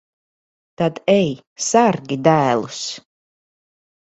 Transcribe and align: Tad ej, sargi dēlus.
Tad 0.81 1.01
ej, 1.15 1.29
sargi 1.67 2.19
dēlus. 2.29 2.81